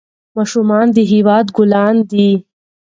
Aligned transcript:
ماشومان 0.37 0.87
د 0.95 0.97
هېواد 1.11 1.45
ګلان 1.57 1.95
دي. 2.11 2.29